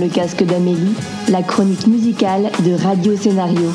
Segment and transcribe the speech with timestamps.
[0.00, 0.94] le casque d'Amélie,
[1.28, 3.70] la chronique musicale de Radio Scénario.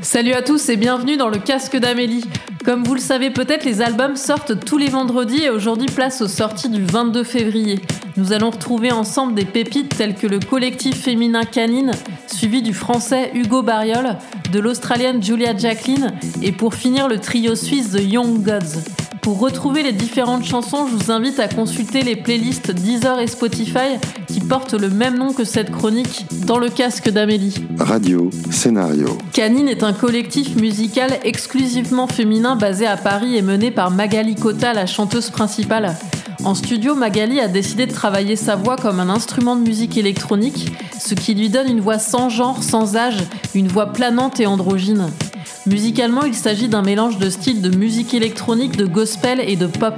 [0.00, 2.24] Salut à tous et bienvenue dans le casque d'Amélie.
[2.64, 6.28] Comme vous le savez peut-être, les albums sortent tous les vendredis et aujourd'hui place aux
[6.28, 7.80] sorties du 22 février.
[8.16, 11.92] Nous allons retrouver ensemble des pépites telles que le collectif féminin Canine,
[12.26, 14.16] suivi du français Hugo Bariol,
[14.52, 19.01] de l'australienne Julia Jacqueline et pour finir le trio suisse The Young Gods.
[19.22, 23.96] Pour retrouver les différentes chansons, je vous invite à consulter les playlists Deezer et Spotify
[24.26, 27.54] qui portent le même nom que cette chronique dans le casque d'Amélie.
[27.78, 29.16] Radio, scénario.
[29.32, 34.72] Canine est un collectif musical exclusivement féminin basé à Paris et mené par Magali Kota,
[34.72, 35.94] la chanteuse principale.
[36.42, 40.72] En studio, Magali a décidé de travailler sa voix comme un instrument de musique électronique,
[40.98, 43.22] ce qui lui donne une voix sans genre, sans âge,
[43.54, 45.06] une voix planante et androgyne.
[45.66, 49.94] Musicalement, il s'agit d'un mélange de styles de musique électronique, de gospel et de pop.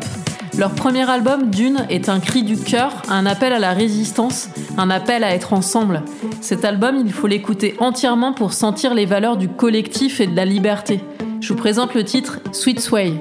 [0.58, 4.90] Leur premier album, Dune, est un cri du cœur, un appel à la résistance, un
[4.90, 6.02] appel à être ensemble.
[6.42, 10.44] Cet album, il faut l'écouter entièrement pour sentir les valeurs du collectif et de la
[10.44, 11.00] liberté.
[11.40, 13.14] Je vous présente le titre Sweet Sway.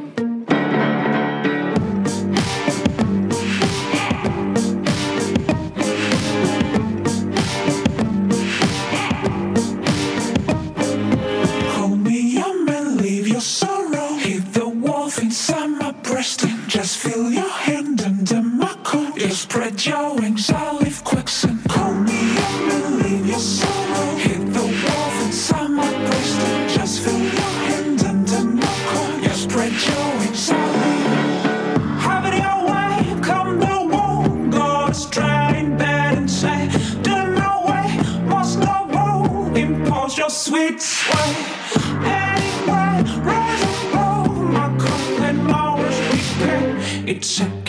[47.26, 47.63] It's.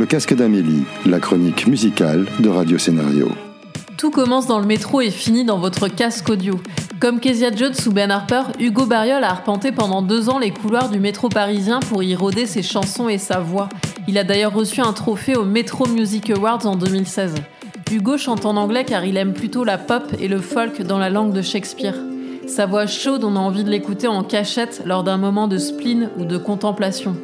[0.00, 3.30] Casque d'Amélie, la chronique musicale de Radio Scénario.
[3.98, 6.58] Tout commence dans le métro et finit dans votre casque audio.
[6.98, 10.88] Comme Kezia Jones ou Ben Harper, Hugo Bariol a arpenté pendant deux ans les couloirs
[10.88, 13.68] du métro parisien pour y rôder ses chansons et sa voix.
[14.08, 17.34] Il a d'ailleurs reçu un trophée au Metro Music Awards en 2016.
[17.92, 21.10] Hugo chante en anglais car il aime plutôt la pop et le folk dans la
[21.10, 21.96] langue de Shakespeare.
[22.46, 26.10] Sa voix chaude, on a envie de l'écouter en cachette lors d'un moment de spleen
[26.18, 27.14] ou de contemplation.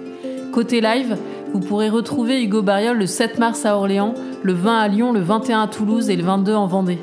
[0.52, 1.16] Côté live,
[1.52, 5.20] vous pourrez retrouver Hugo Bariol le 7 mars à Orléans, le 20 à Lyon, le
[5.20, 6.98] 21 à Toulouse et le 22 en Vendée.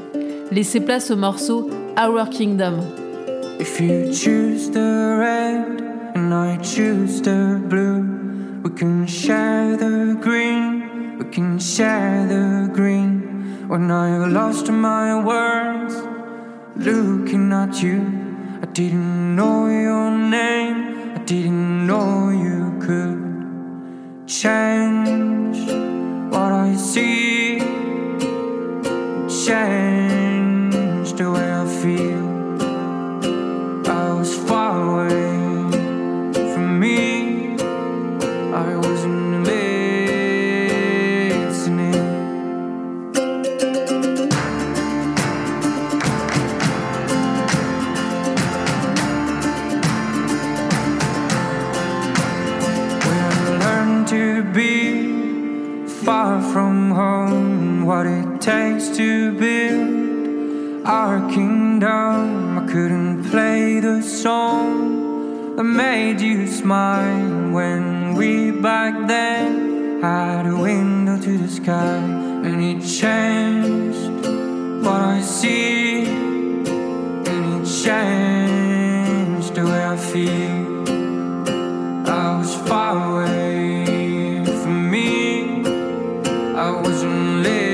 [0.51, 2.80] Laissez place au morceau Our Kingdom.
[3.59, 5.81] If you choose the red
[6.15, 8.06] and I choose the blue,
[8.63, 13.21] we can share the green, we can share the green.
[13.68, 15.95] When lost my words,
[16.75, 18.01] looking at you,
[18.62, 20.95] I didn't know your name.
[24.42, 25.60] Change
[26.34, 27.25] what I see,
[65.56, 71.98] that made you smile when we back then had a window to the sky,
[72.48, 74.28] and it changed
[74.86, 76.68] what I see, and
[77.56, 80.66] it changed the way I feel.
[82.10, 85.63] I was far away from me.
[86.56, 87.65] I wasn't listening.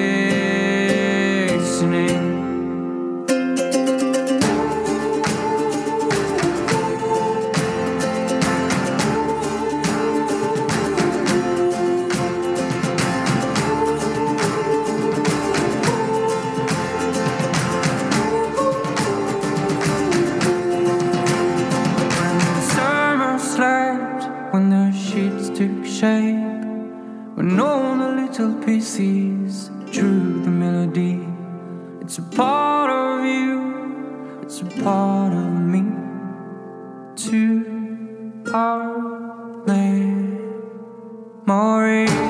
[41.51, 42.20] Maureen.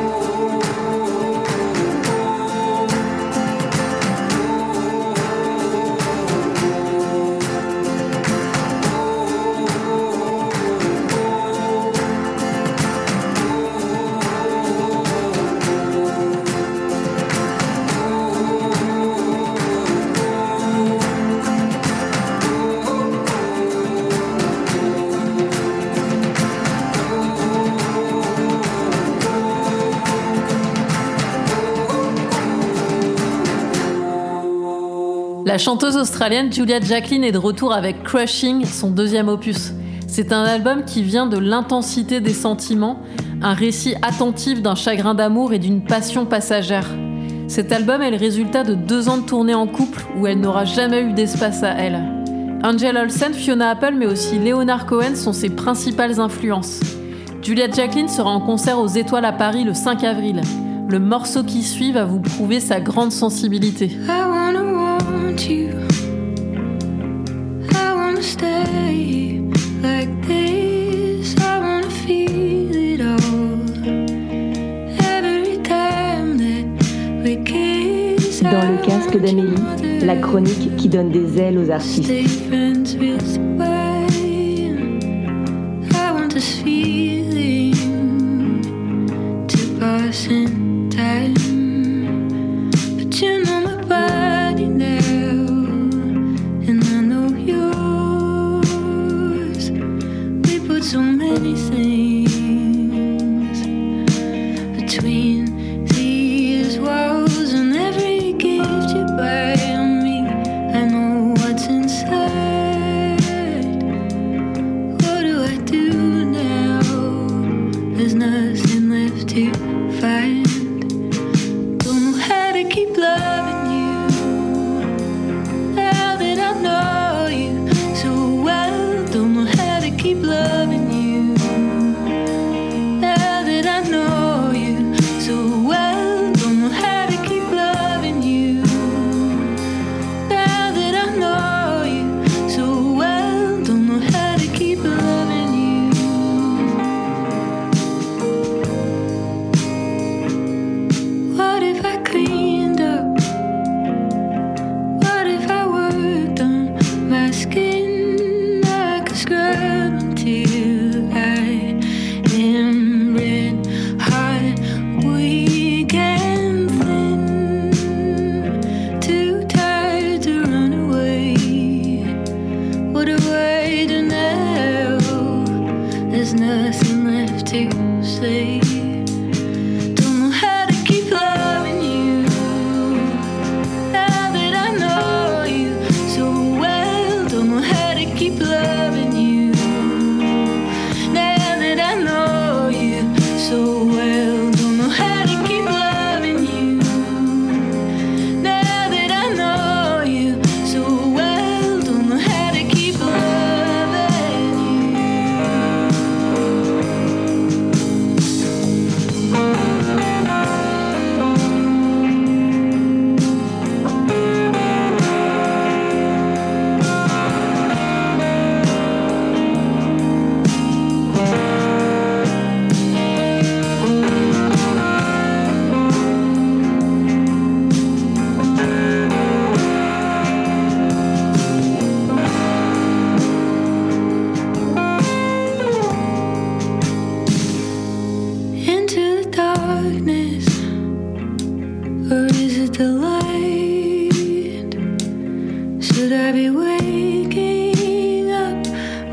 [35.62, 39.74] Chanteuse australienne Julia Jacqueline est de retour avec Crushing, son deuxième opus.
[40.08, 43.00] C'est un album qui vient de l'intensité des sentiments,
[43.44, 46.88] un récit attentif d'un chagrin d'amour et d'une passion passagère.
[47.48, 50.66] Cet album est le résultat de deux ans de tournée en couple où elle n'aura
[50.66, 52.02] jamais eu d'espace à elle.
[52.64, 56.80] Angel Olsen, Fiona Apple, mais aussi Leonard Cohen sont ses principales influences.
[57.44, 60.42] Julia Jacqueline sera en concert aux Étoiles à Paris le 5 avril.
[60.90, 63.92] Le morceau qui suit va vous prouver sa grande sensibilité.
[65.22, 65.70] Want you.
[67.74, 69.42] I wanna stay
[69.82, 71.36] like this.
[71.40, 73.62] I wanna feel it all.
[75.16, 76.66] Every time that
[77.24, 78.42] we kiss.
[78.42, 82.04] Dans le casque d'Amélie, la chronique qui donne des ailes aux artistes.
[82.06, 82.26] Stay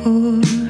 [0.08, 0.67] before.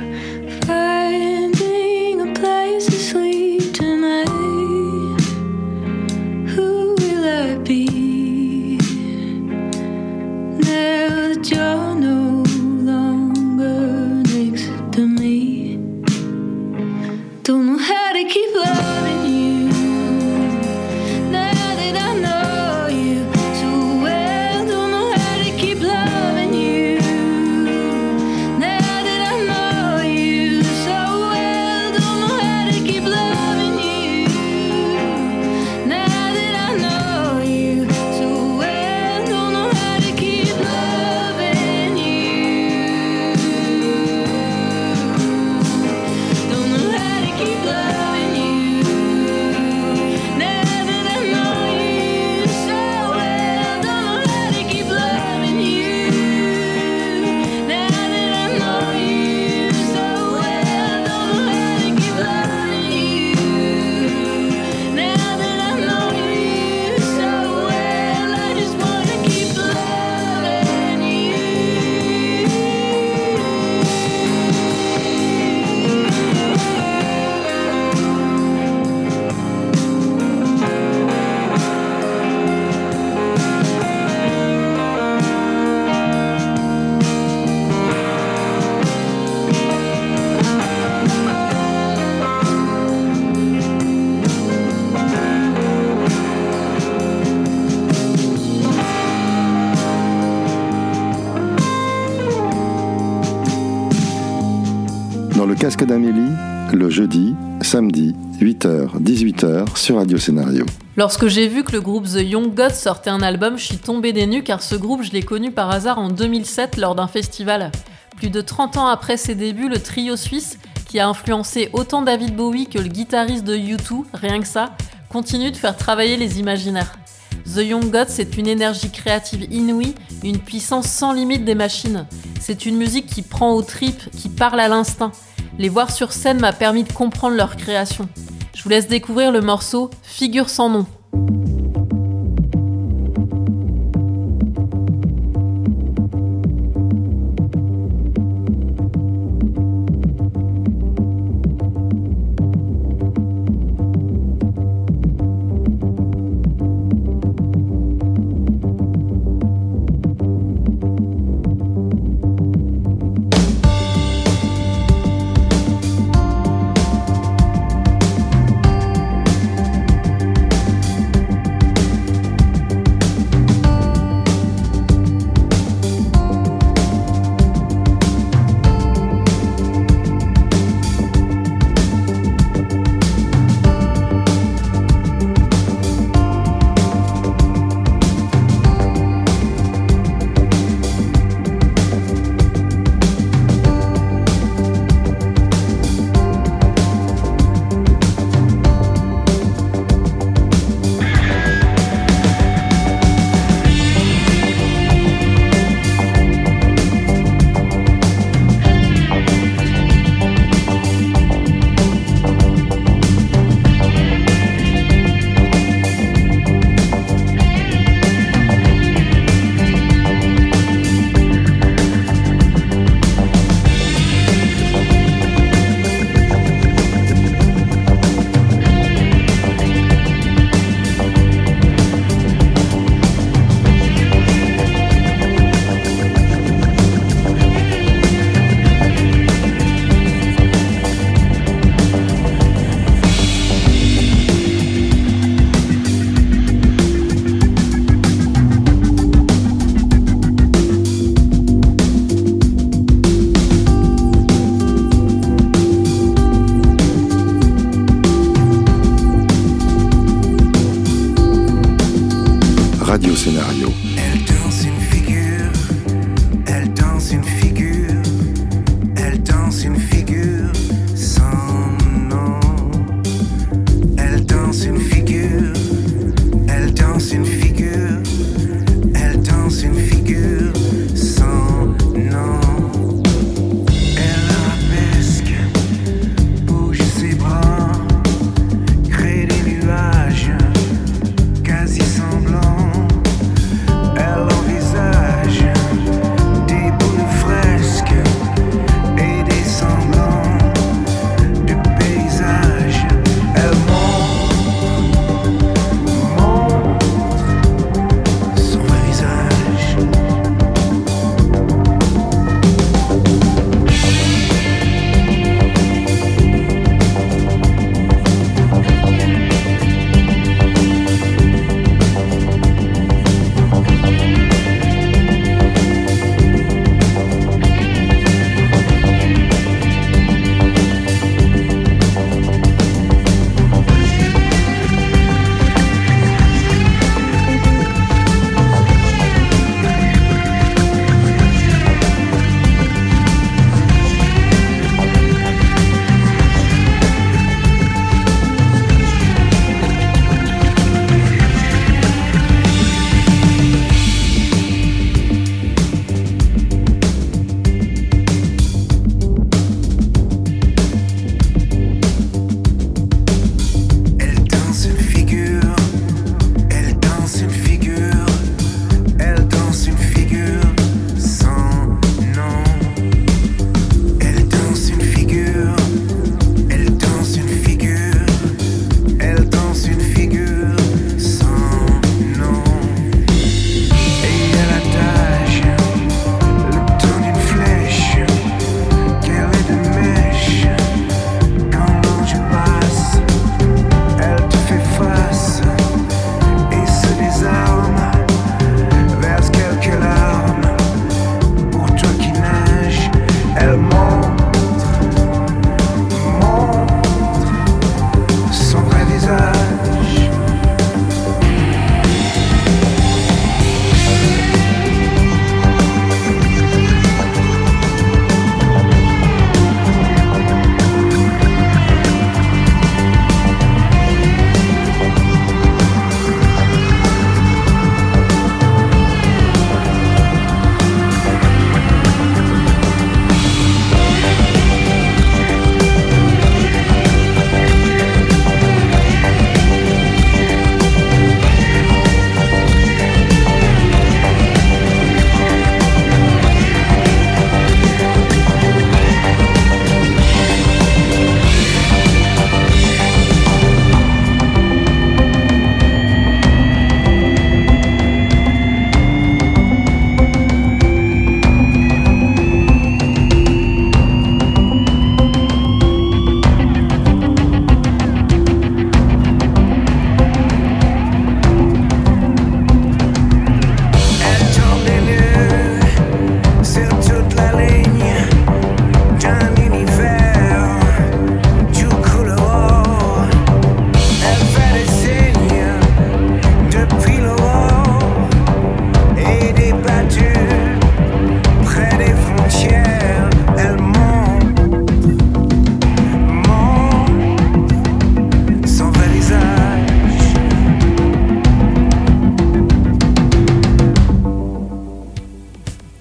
[105.86, 110.66] Le jeudi, samedi, 8h, 18h sur Radio Scénario.
[110.96, 114.12] Lorsque j'ai vu que le groupe The Young Gods sortait un album, je suis tombée
[114.12, 117.70] des nues car ce groupe, je l'ai connu par hasard en 2007 lors d'un festival.
[118.16, 120.58] Plus de 30 ans après ses débuts, le trio suisse,
[120.88, 124.72] qui a influencé autant David Bowie que le guitariste de U2, rien que ça,
[125.08, 126.98] continue de faire travailler les imaginaires.
[127.46, 129.94] The Young Gods, c'est une énergie créative inouïe,
[130.24, 132.06] une puissance sans limite des machines.
[132.40, 135.12] C'est une musique qui prend aux tripes, qui parle à l'instinct.
[135.58, 138.08] Les voir sur scène m'a permis de comprendre leur création.
[138.54, 140.86] Je vous laisse découvrir le morceau Figure sans nom.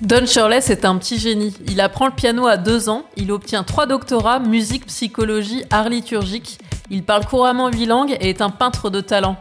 [0.08, 1.54] Don Shirley, c'est un petit génie.
[1.68, 6.60] Il apprend le piano à deux ans, il obtient trois doctorats, musique, psychologie, art liturgique.
[6.90, 9.36] Il parle couramment huit langues et est un peintre de talent.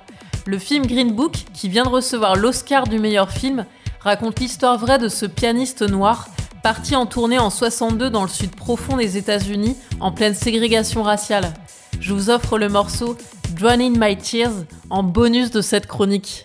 [0.45, 3.65] Le film Green Book, qui vient de recevoir l'Oscar du meilleur film,
[4.01, 6.27] raconte l'histoire vraie de ce pianiste noir,
[6.65, 11.55] parti en tournée en 62 dans le sud profond des États-Unis, en pleine ségrégation raciale.
[12.01, 13.17] Je vous offre le morceau
[13.51, 16.45] Drowning My Tears en bonus de cette chronique.